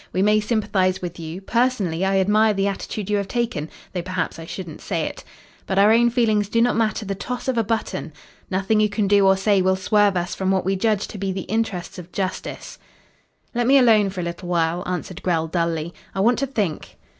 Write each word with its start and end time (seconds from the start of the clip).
We 0.11 0.23
may 0.23 0.39
sympathise 0.39 0.99
with 0.99 1.19
you 1.19 1.41
personally, 1.41 2.03
I 2.03 2.17
admire 2.17 2.55
the 2.55 2.65
attitude 2.65 3.07
you 3.07 3.17
have 3.17 3.27
taken, 3.27 3.69
though 3.93 4.01
perhaps 4.01 4.39
I 4.39 4.47
shouldn't 4.47 4.81
say 4.81 5.01
it 5.01 5.23
but 5.67 5.77
our 5.77 5.91
own 5.93 6.09
feelings 6.09 6.49
do 6.49 6.59
not 6.59 6.75
matter 6.75 7.05
the 7.05 7.13
toss 7.13 7.47
of 7.47 7.55
a 7.55 7.63
button. 7.63 8.11
Nothing 8.49 8.79
you 8.79 8.89
can 8.89 9.07
do 9.07 9.27
or 9.27 9.37
say 9.37 9.61
will 9.61 9.75
swerve 9.75 10.17
us 10.17 10.33
from 10.33 10.49
what 10.49 10.65
we 10.65 10.75
judge 10.75 11.07
to 11.09 11.19
be 11.19 11.31
the 11.31 11.41
interests 11.41 11.99
of 11.99 12.11
justice." 12.11 12.79
"Let 13.53 13.67
me 13.67 13.77
alone 13.77 14.09
for 14.09 14.21
a 14.21 14.23
little 14.23 14.49
while," 14.49 14.81
answered 14.87 15.21
Grell 15.21 15.45
dully; 15.45 15.93
"I 16.15 16.19
want 16.19 16.39
to 16.39 16.47
think." 16.47 16.95